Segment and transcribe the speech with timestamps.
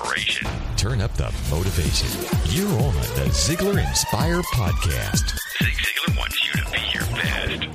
[0.00, 0.48] inspiration.
[0.76, 2.08] Turn up the motivation.
[2.50, 5.36] You're on the Ziglar Inspire Podcast.
[5.62, 7.68] Zig Ziglar wants you to be your best.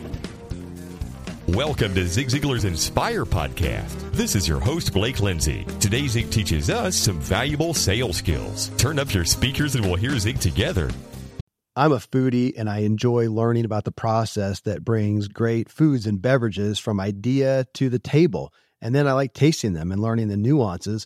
[1.47, 4.11] Welcome to Zig Ziglar's Inspire Podcast.
[4.11, 5.65] This is your host, Blake Lindsay.
[5.79, 8.69] Today, Zig teaches us some valuable sales skills.
[8.78, 10.89] Turn up your speakers and we'll hear Zig together.
[11.76, 16.21] I'm a foodie and I enjoy learning about the process that brings great foods and
[16.21, 18.53] beverages from idea to the table.
[18.81, 21.05] And then I like tasting them and learning the nuances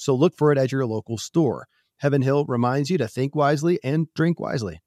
[0.00, 1.68] So look for it at your local store.
[1.98, 4.80] Heaven Hill reminds you to think wisely and drink wisely.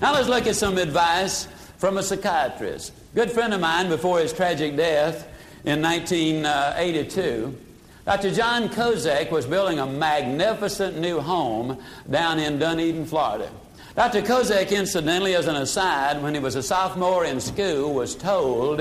[0.00, 2.92] Now let's look at some advice from a psychiatrist.
[3.16, 5.26] Good friend of mine before his tragic death
[5.64, 7.58] in 1982.
[8.04, 8.30] Dr.
[8.30, 13.50] John Kozak was building a magnificent new home down in Dunedin, Florida.
[13.96, 14.20] Dr.
[14.20, 18.78] Kozak, incidentally, as an aside, when he was a sophomore in school, was told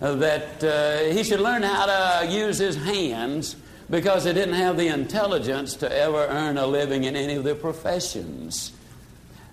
[0.00, 3.54] that uh, he should learn how to use his hands
[3.88, 7.54] because he didn't have the intelligence to ever earn a living in any of the
[7.54, 8.72] professions.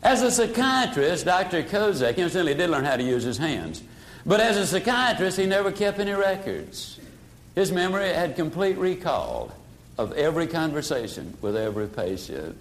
[0.01, 1.61] As a psychiatrist, Dr.
[1.61, 3.83] Kozak incidentally did learn how to use his hands.
[4.25, 6.99] But as a psychiatrist, he never kept any records.
[7.53, 9.51] His memory had complete recall
[9.95, 12.59] of every conversation with every patient.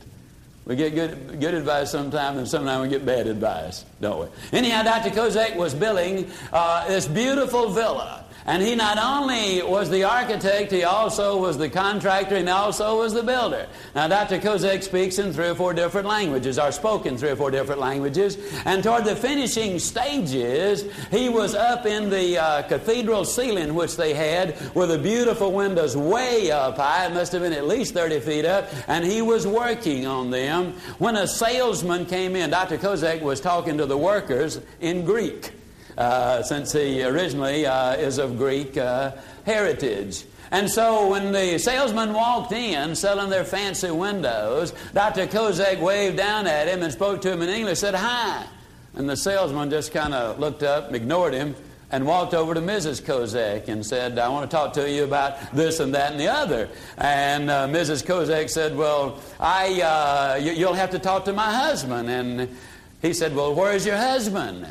[0.65, 4.27] We get good, good advice sometimes, and sometimes we get bad advice, don't we?
[4.57, 5.11] Anyhow, Dr.
[5.11, 10.83] Kozak was building uh, this beautiful villa and he not only was the architect, he
[10.83, 13.69] also was the contractor and also was the builder.
[13.95, 14.41] Now, Dr.
[14.41, 17.81] Kozak speaks in three or four different languages, or spoke in three or four different
[17.81, 18.37] languages.
[18.65, 24.13] And toward the finishing stages, he was up in the uh, cathedral ceiling, which they
[24.13, 27.07] had, with the beautiful windows way up high.
[27.07, 28.69] It must have been at least 30 feet up.
[28.89, 30.52] And he was working on them
[30.99, 32.51] when a salesman came in.
[32.51, 32.79] Dr.
[32.79, 35.53] Kozak was talking to the workers in Greek
[35.97, 39.13] uh, since he originally uh, is of Greek uh,
[39.45, 40.25] heritage.
[40.51, 45.27] And so when the salesman walked in selling their fancy windows, Dr.
[45.27, 48.47] Kozak waved down at him and spoke to him in English, said, Hi.
[48.95, 51.57] And the salesman just kind of looked up, ignored him,
[51.93, 53.03] and walked over to Mrs.
[53.03, 56.29] Kozak and said, I want to talk to you about this and that and the
[56.29, 56.71] other.
[56.97, 58.03] And uh, Mrs.
[58.05, 62.09] Kozak said, Well, I, uh, you'll have to talk to my husband.
[62.09, 62.57] And
[63.03, 64.67] he said, Well, where's your husband?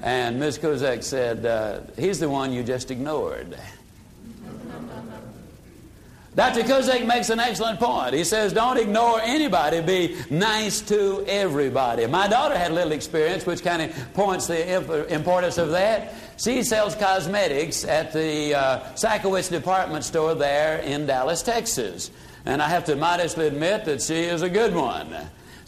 [0.00, 0.58] And Ms.
[0.58, 3.56] Kozak said, uh, He's the one you just ignored.
[6.36, 6.62] Dr.
[6.62, 8.14] Kozak makes an excellent point.
[8.14, 12.06] He says, Don't ignore anybody, be nice to everybody.
[12.06, 16.14] My daughter had a little experience which kind of points the importance of that.
[16.36, 22.12] She sells cosmetics at the uh, Sakowitz department store there in Dallas, Texas.
[22.46, 25.12] And I have to modestly admit that she is a good one.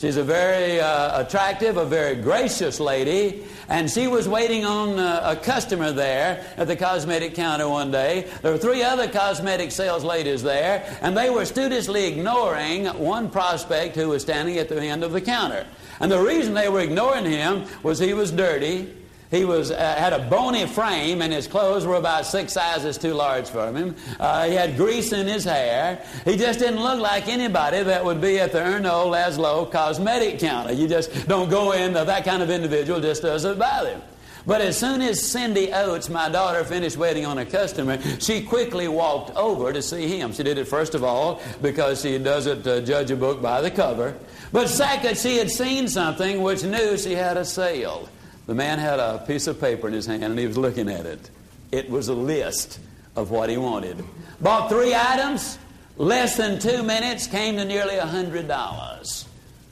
[0.02, 5.20] She's a very uh, attractive, a very gracious lady, and she was waiting on uh,
[5.22, 8.28] a customer there at the cosmetic counter one day.
[8.42, 13.94] There were three other cosmetic sales ladies there, and they were studiously ignoring one prospect
[13.94, 15.68] who was standing at the end of the counter.
[16.00, 18.92] And the reason they were ignoring him was he was dirty,
[19.32, 23.14] he was, uh, had a bony frame, and his clothes were about six sizes too
[23.14, 23.96] large for him.
[24.20, 26.04] Uh, he had grease in his hair.
[26.26, 30.74] He just didn't look like anybody that would be at the Erno Laszlo cosmetic counter.
[30.74, 34.02] You just don't go in, that kind of individual just doesn't bother him.
[34.46, 38.88] But as soon as Cindy Oates, my daughter, finished waiting on a customer, she quickly
[38.88, 40.32] walked over to see him.
[40.32, 43.70] She did it, first of all, because she doesn't uh, judge a book by the
[43.70, 44.14] cover.
[44.52, 48.08] But second, she had seen something which knew she had a sale.
[48.46, 51.06] The man had a piece of paper in his hand and he was looking at
[51.06, 51.30] it.
[51.70, 52.80] It was a list
[53.16, 54.04] of what he wanted.
[54.40, 55.58] Bought three items,
[55.96, 59.26] less than two minutes, came to nearly a $100.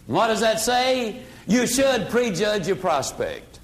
[0.06, 1.22] What does that say?
[1.46, 3.58] You should prejudge your prospect.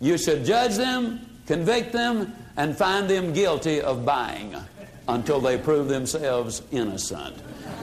[0.00, 4.54] You should judge them, convict them, and find them guilty of buying
[5.06, 7.36] until they prove themselves innocent.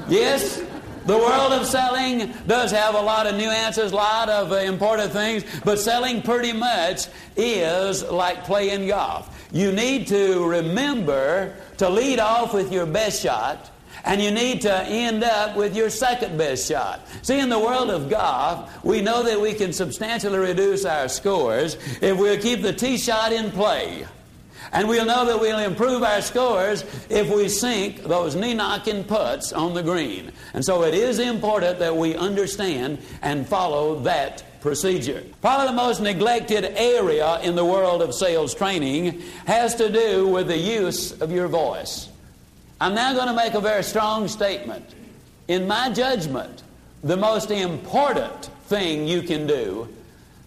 [0.07, 0.61] Yes,
[1.05, 5.11] the world of selling does have a lot of nuances, a lot of uh, important
[5.11, 9.47] things, but selling pretty much is like playing golf.
[9.51, 13.71] you need to remember to lead off with your best shot
[14.03, 17.07] and you need to end up with your second best shot.
[17.23, 21.75] See, in the world of golf, we know that we can substantially reduce our scores
[22.01, 24.05] if we'll keep the tee shot in play.
[24.71, 29.53] And we'll know that we'll improve our scores if we sink those knee knocking putts
[29.53, 30.31] on the green.
[30.53, 35.23] And so it is important that we understand and follow that procedure.
[35.41, 40.47] Probably the most neglected area in the world of sales training has to do with
[40.47, 42.09] the use of your voice.
[42.81, 44.83] I'm now going to make a very strong statement.
[45.47, 46.63] In my judgment,
[47.03, 49.87] the most important thing you can do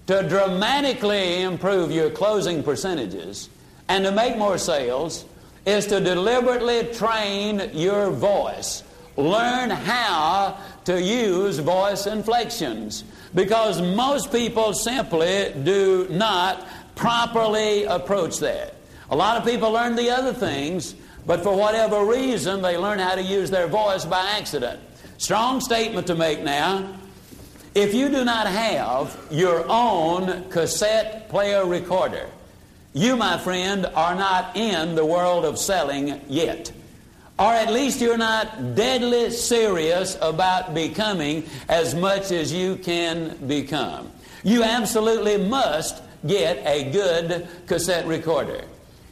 [0.09, 3.49] to dramatically improve your closing percentages
[3.89, 5.25] and to make more sales
[5.67, 8.83] is to deliberately train your voice.
[9.17, 13.05] Learn how to use voice inflections
[13.35, 18.75] because most people simply do not properly approach that.
[19.11, 20.95] A lot of people learn the other things,
[21.27, 24.81] but for whatever reason, they learn how to use their voice by accident.
[25.19, 26.95] Strong statement to make now.
[27.75, 32.29] If you do not have your own cassette player recorder,
[32.93, 36.73] you, my friend, are not in the world of selling yet.
[37.39, 44.11] Or at least you're not deadly serious about becoming as much as you can become.
[44.43, 48.65] You absolutely must get a good cassette recorder.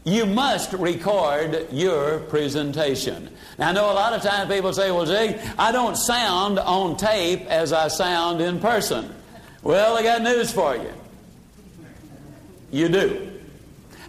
[0.04, 3.28] You must record your presentation.
[3.58, 6.96] Now, I know a lot of times people say, well, Zig, I don't sound on
[6.96, 9.12] tape as I sound in person.
[9.62, 10.92] Well, I got news for you.
[12.70, 13.25] You do.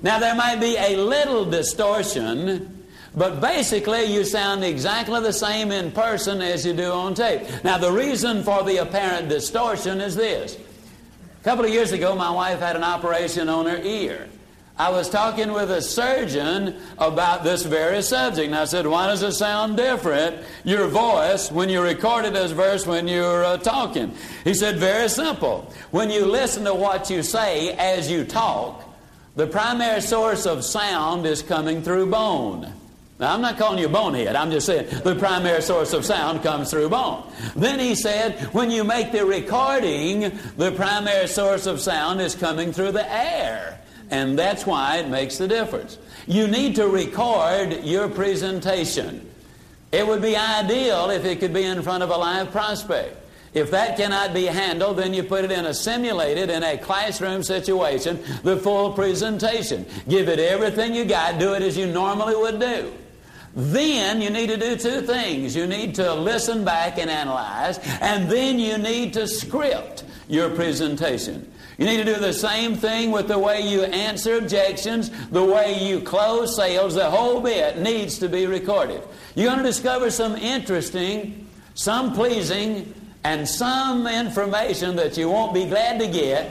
[0.01, 2.85] Now, there might be a little distortion,
[3.15, 7.41] but basically you sound exactly the same in person as you do on tape.
[7.63, 10.55] Now, the reason for the apparent distortion is this.
[10.55, 14.27] A couple of years ago, my wife had an operation on her ear.
[14.79, 19.23] I was talking with a surgeon about this very subject, and I said, Why does
[19.23, 24.13] it sound different, your voice, when you record it as verse when you're uh, talking?
[24.43, 25.73] He said, Very simple.
[25.89, 28.86] When you listen to what you say as you talk,
[29.37, 32.73] the primary source of sound is coming through bone.
[33.19, 34.35] Now, I'm not calling you a bonehead.
[34.35, 37.23] I'm just saying the primary source of sound comes through bone.
[37.55, 42.73] Then he said, when you make the recording, the primary source of sound is coming
[42.73, 43.79] through the air.
[44.09, 45.99] And that's why it makes the difference.
[46.25, 49.29] You need to record your presentation.
[49.91, 53.15] It would be ideal if it could be in front of a live prospect.
[53.57, 57.41] If that cannot be handled, then you put it in a simulated, in a classroom
[57.41, 59.85] situation, the full presentation.
[60.07, 62.93] Give it everything you got, do it as you normally would do.
[63.55, 65.55] Then you need to do two things.
[65.55, 71.51] You need to listen back and analyze, and then you need to script your presentation.
[71.79, 75.83] You need to do the same thing with the way you answer objections, the way
[75.83, 76.93] you close sales.
[76.93, 79.01] The whole bit needs to be recorded.
[79.33, 82.93] You're going to discover some interesting, some pleasing,
[83.27, 86.49] and some information that you won't be glad to get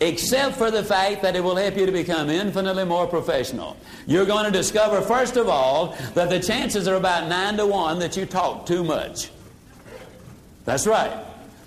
[0.00, 3.76] except for the fact that it will help you to become infinitely more professional.
[4.06, 7.98] You're going to discover, first of all, that the chances are about 9 to 1
[7.98, 9.30] that you talk too much.
[10.64, 11.12] That's right.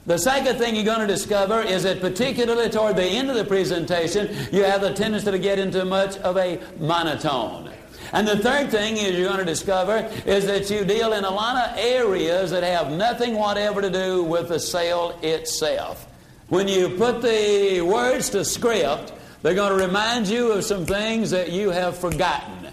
[0.07, 3.45] The second thing you're going to discover is that, particularly toward the end of the
[3.45, 7.71] presentation, you have the tendency to get into much of a monotone.
[8.13, 11.29] And the third thing is you're going to discover is that you deal in a
[11.29, 16.07] lot of areas that have nothing whatever to do with the sale itself.
[16.49, 21.31] When you put the words to script, they're going to remind you of some things
[21.31, 22.67] that you have forgotten.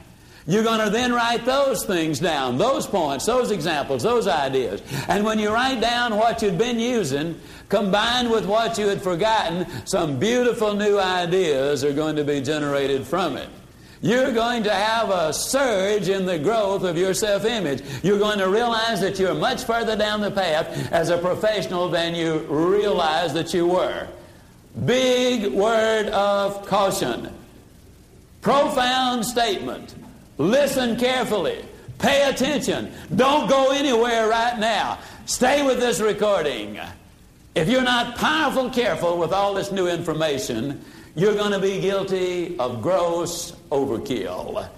[0.46, 4.82] You're going to then write those things down, those points, those examples, those ideas.
[5.08, 9.66] And when you write down what you'd been using, combined with what you had forgotten,
[9.86, 13.48] some beautiful new ideas are going to be generated from it.
[14.04, 17.82] You're going to have a surge in the growth of your self image.
[18.02, 22.14] You're going to realize that you're much further down the path as a professional than
[22.14, 24.06] you realized that you were.
[24.84, 27.32] Big word of caution.
[28.42, 29.94] Profound statement.
[30.36, 31.64] Listen carefully.
[31.98, 32.92] Pay attention.
[33.16, 34.98] Don't go anywhere right now.
[35.24, 36.78] Stay with this recording.
[37.54, 40.84] If you're not powerful careful with all this new information,
[41.14, 44.68] you're going to be guilty of gross overkill.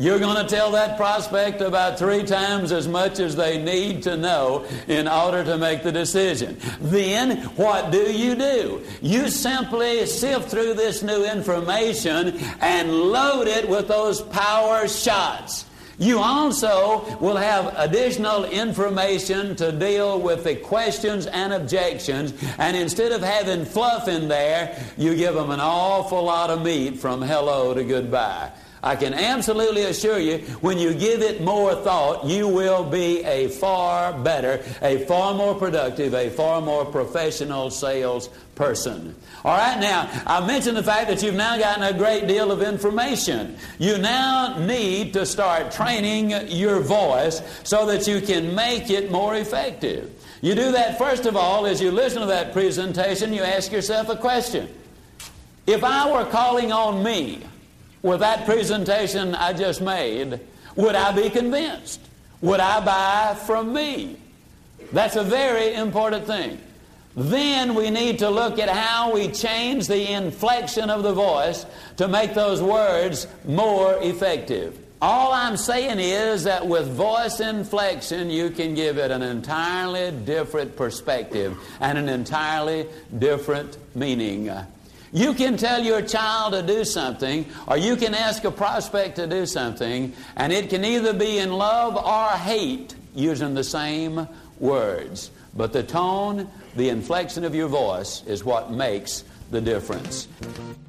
[0.00, 4.16] You're going to tell that prospect about three times as much as they need to
[4.16, 6.56] know in order to make the decision.
[6.80, 8.82] Then, what do you do?
[9.02, 15.66] You simply sift through this new information and load it with those power shots.
[16.00, 23.12] You also will have additional information to deal with the questions and objections, and instead
[23.12, 27.74] of having fluff in there, you give them an awful lot of meat from hello
[27.74, 28.50] to goodbye.
[28.82, 33.48] I can absolutely assure you, when you give it more thought, you will be a
[33.48, 39.14] far better, a far more productive, a far more professional sales person.
[39.44, 42.62] All right, now, I mentioned the fact that you've now gotten a great deal of
[42.62, 43.56] information.
[43.78, 49.34] You now need to start training your voice so that you can make it more
[49.34, 50.10] effective.
[50.42, 54.08] You do that, first of all, as you listen to that presentation, you ask yourself
[54.08, 54.68] a question.
[55.66, 57.42] If I were calling on me,
[58.02, 60.40] with that presentation I just made,
[60.76, 62.00] would I be convinced?
[62.40, 64.16] Would I buy from me?
[64.92, 66.58] That's a very important thing.
[67.16, 71.66] Then we need to look at how we change the inflection of the voice
[71.96, 74.78] to make those words more effective.
[75.02, 80.76] All I'm saying is that with voice inflection, you can give it an entirely different
[80.76, 82.86] perspective and an entirely
[83.18, 84.50] different meaning.
[85.12, 89.26] You can tell your child to do something, or you can ask a prospect to
[89.26, 94.28] do something, and it can either be in love or hate using the same
[94.60, 95.32] words.
[95.56, 100.28] But the tone, the inflection of your voice is what makes the difference.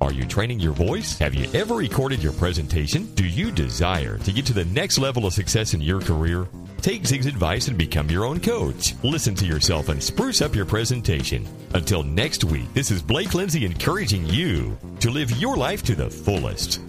[0.01, 1.17] Are you training your voice?
[1.17, 3.11] Have you ever recorded your presentation?
[3.15, 6.47] Do you desire to get to the next level of success in your career?
[6.81, 8.95] Take Zig's advice and become your own coach.
[9.03, 11.47] Listen to yourself and spruce up your presentation.
[11.75, 16.09] Until next week, this is Blake Lindsay encouraging you to live your life to the
[16.09, 16.79] fullest.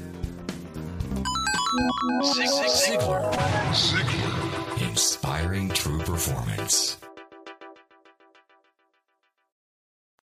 [2.24, 3.34] Zig Ziglar.
[3.74, 4.88] Ziglar.
[4.88, 6.96] Inspiring true performance.